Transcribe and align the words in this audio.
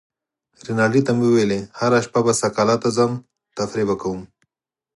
رینالډي 0.65 1.01
ته 1.07 1.11
مې 1.17 1.25
وویل: 1.27 1.51
هره 1.79 1.99
شپه 2.05 2.19
به 2.25 2.33
سکالا 2.41 2.75
ته 2.83 2.89
ځم، 2.97 3.11
تفریح 3.57 3.85
به 3.89 3.95
کوم. 4.01 4.21